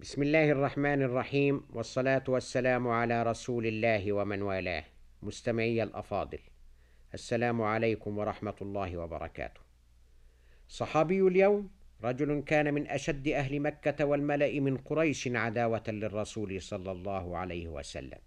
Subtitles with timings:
[0.00, 4.84] بسم الله الرحمن الرحيم والصلاة والسلام على رسول الله ومن والاه
[5.22, 6.38] مستمعي الأفاضل.
[7.14, 9.60] السلام عليكم ورحمة الله وبركاته.
[10.68, 11.70] صحابي اليوم
[12.04, 18.18] رجل كان من أشد أهل مكة والملأ من قريش عداوة للرسول صلى الله عليه وسلم.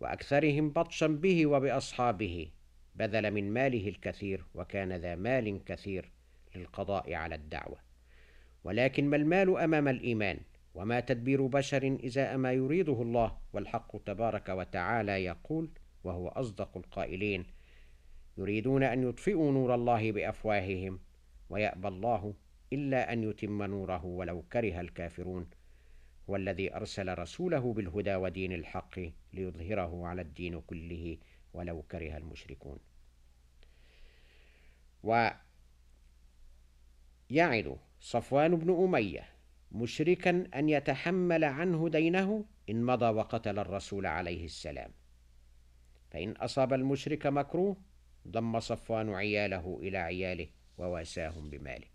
[0.00, 2.50] وأكثرهم بطشا به وبأصحابه
[2.94, 6.12] بذل من ماله الكثير وكان ذا مال كثير
[6.54, 7.78] للقضاء على الدعوة.
[8.64, 10.38] ولكن ما المال أمام الإيمان؟
[10.74, 15.70] وما تدبير بشر إزاء ما يريده الله والحق تبارك وتعالى يقول
[16.04, 17.46] وهو أصدق القائلين.
[18.38, 21.00] يريدون أن يطفئوا نور الله بأفواههم
[21.50, 22.34] ويأبى الله
[22.72, 25.50] إلا أن يتم نوره ولو كره الكافرون.
[26.30, 29.00] هو الذي أرسل رسوله بالهدى ودين الحق
[29.32, 31.18] ليظهره على الدين كله
[31.54, 32.78] ولو كره المشركون.
[37.30, 39.31] ويعد صفوان بن أمية
[39.72, 44.90] مشركا أن يتحمل عنه دينه إن مضى وقتل الرسول عليه السلام
[46.10, 47.76] فإن أصاب المشرك مكروه
[48.28, 51.86] ضم صفوان عياله إلى عياله وواساهم بماله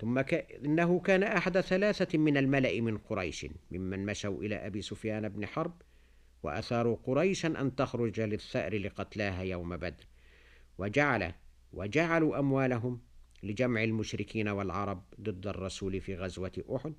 [0.00, 0.18] ثم.
[0.64, 5.82] إنه كان أحد ثلاثة من الملأ من قريش ممن مشوا إلى أبي سفيان بن حرب
[6.42, 10.06] وأثاروا قريشا أن تخرج للثأر لقتلاها يوم بدر
[10.78, 11.32] وجعل
[11.72, 13.00] وجعلوا أموالهم
[13.46, 16.94] لجمع المشركين والعرب ضد الرسول في غزوة أحد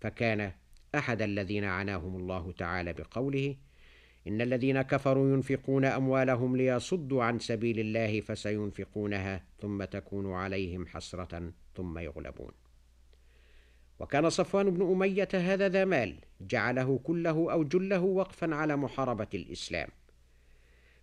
[0.00, 0.52] فكان
[0.94, 3.56] أحد الذين عناهم الله تعالى بقوله
[4.28, 11.98] إن الذين كفروا ينفقون أموالهم ليصدوا عن سبيل الله فسينفقونها ثم تكون عليهم حسرة ثم
[11.98, 12.52] يغلبون.
[13.98, 19.88] وكان صفوان بن أمية هذا ذا مال جعله كله أو جله وقفا على محاربة الإسلام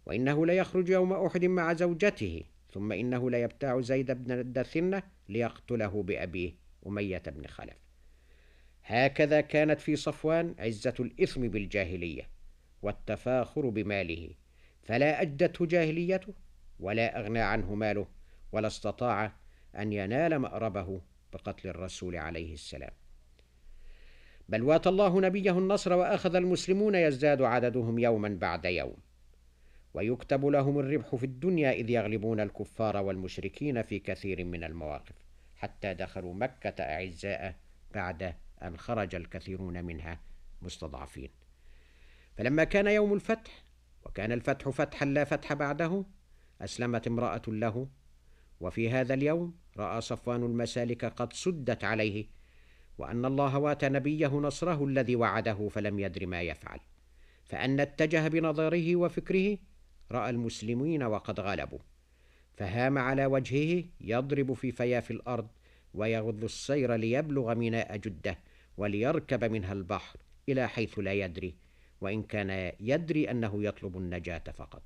[0.05, 2.43] وإنه ليخرج يوم أحد مع زوجته
[2.75, 6.55] ثم إنه ليبتاع زيد بن الدثنة ليقتله بأبيه
[6.87, 7.77] أمية بن خلف.
[8.83, 12.29] هكذا كانت في صفوان عزة الإثم بالجاهلية
[12.81, 14.29] والتفاخر بماله
[14.83, 16.33] فلا أجدته جاهليته
[16.79, 18.07] ولا أغنى عنه ماله
[18.51, 19.33] ولا استطاع
[19.75, 21.01] أن ينال مأربه
[21.33, 22.91] بقتل الرسول عليه السلام.
[24.50, 29.04] بل وات الله نبيه النصر وأخذ المسلمون يزداد عددهم يوما بعد يوم.
[29.95, 35.16] ويكتب لهم الربح في الدنيا إذ يغلبون الكفار والمشركين في كثير من المواقف
[35.56, 37.56] حتى دخلوا مكة أعزاء
[37.94, 40.19] بعد أن خرج الكثيرون منها
[40.61, 41.29] مستضعفين.
[42.38, 43.63] فلما كان يوم الفتح
[44.06, 46.06] وكان الفتح فتحا لا فتح بعده
[46.62, 47.88] أسلمت امرأة له
[48.62, 52.25] وفي هذا اليوم رأى صفوان المسالك قد سدت عليه
[52.97, 56.79] وأن الله وات نبيه نصره الذي وعده فلم يدر ما يفعل.
[57.45, 59.57] فأن اتجه بنظره وفكره
[60.11, 61.79] رأى المسلمين وقد غلبوا
[62.57, 65.47] فهام على وجهه يضرب في فياف الأرض
[65.93, 68.38] ويغض السير ليبلغ ميناء جدة
[68.77, 71.55] وليركب منها البحر إلى حيث لا يدري
[72.01, 74.81] وإن كان يدري أنه يطلب النجاة فقط.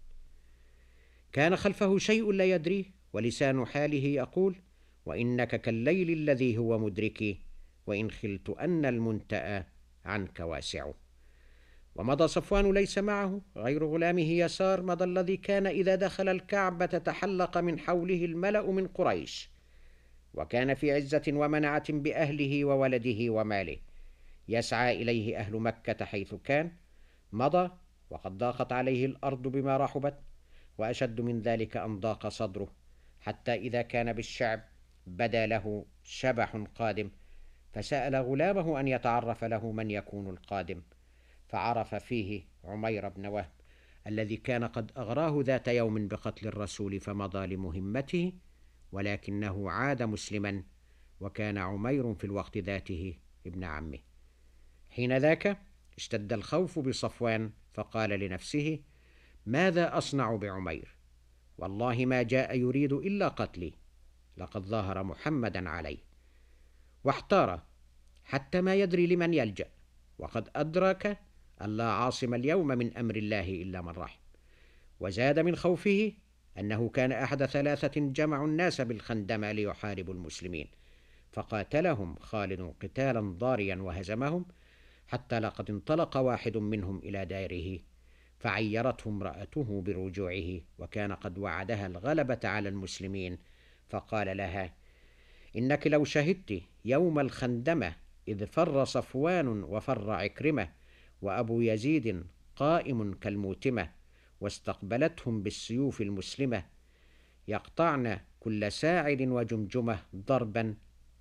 [1.31, 4.55] كان خلفه شيء لا يدريه ولسان حاله يقول
[5.05, 7.39] وإنك كالليل الذي هو مدركي
[7.87, 9.63] وإن خلت أن المنتأى
[10.05, 10.91] عنك واسع.
[11.99, 17.79] ومضى صفوان ليس معه غير غلامه يسار مضى الذي كان إذا دخل الكعبة تحلق من
[17.79, 19.49] حوله الملأ من قريش.
[20.33, 23.77] وكان في عزة ومنعة بأهله وولده وماله.
[24.47, 26.71] يسعى إليه أهل مكة حيث كان.
[27.31, 27.71] مضى
[28.09, 30.19] وقد ضاقت عليه الأرض بما رحبت.
[30.77, 32.71] وأشد من ذلك أن ضاق صدره.
[33.19, 34.61] حتى إذا كان بالشعب
[35.07, 37.11] بدا له شبح قادم.
[37.73, 40.81] فسأل غلامه أن يتعرف له من يكون القادم.
[41.49, 43.51] فعرف فيه عمير بن وهب
[44.07, 48.33] الذي كان قد أغراه ذات يوم بقتل الرسول فمضى لمهمته
[48.91, 50.63] ولكنه عاد مسلما
[51.19, 53.99] وكان عمير في الوقت ذاته ابن عمه.
[54.89, 55.61] حين ذاك
[55.97, 58.79] اشتد الخوف بصفوان فقال لنفسه
[59.45, 60.95] ماذا أصنع بعمير؟
[61.57, 63.73] والله ما جاء يريد إلا قتلي.
[64.37, 65.97] لقد ظاهر محمدا عليه.
[67.03, 67.63] واحتار
[68.23, 69.69] حتى ما يدري لمن يلجأ
[70.19, 71.19] وقد أدرك
[71.61, 74.19] أن لا عاصم اليوم من أمر الله إلا من رحم.
[74.99, 76.13] وزاد من خوفه
[76.59, 80.67] أنه كان أحد ثلاثة جمعوا الناس بالخندمة ليحاربوا المسلمين
[81.31, 84.45] فقاتلهم خالد قتالا ضاريا وهزمهم
[85.07, 87.79] حتى لقد انطلق واحد منهم إلى داره
[88.39, 93.37] فعيرته امرأته برجوعه وكان قد وعدها الغلبة على المسلمين
[93.89, 94.73] فقال لها
[95.55, 97.95] إنك لو شهدت يوم الخندمة
[98.27, 100.69] إذ فر صفوان وفر عكرمة
[101.21, 102.23] وأبو يزيد
[102.55, 103.89] قائم كالموتمة
[104.41, 106.65] واستقبلتهم بالسيوف المسلمة
[107.47, 110.75] يقطعن كل ساعد وجمجمة ضربا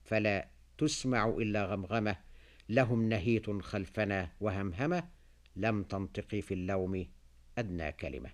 [0.05, 0.49] فلا
[0.79, 2.17] تسمع إلا غمغمة
[2.69, 5.09] لهم نهيت خلفنا وهمهمة
[5.57, 7.07] لم تنطقي في اللوم
[7.59, 8.31] أدنى كلمة.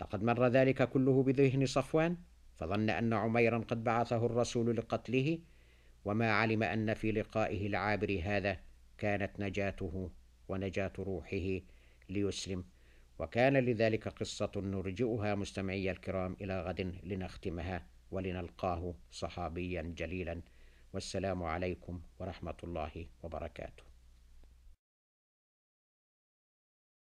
[0.00, 2.16] لقد مر ذلك كله بذهن صفوان
[2.56, 5.38] فظن أن عميرا قد بعثه الرسول لقتله
[6.04, 8.56] وما علم أن في لقائه العابر هذا
[8.98, 10.10] كانت نجاته
[10.52, 11.46] ونجاة روحه
[12.08, 12.64] ليسلم.
[13.18, 20.42] وكان لذلك قصة نرجئها مستمعي الكرام إلى غد لنختمها ولنلقاه صحابيا جليلا.
[20.92, 23.91] والسلام عليكم ورحمة الله وبركاته.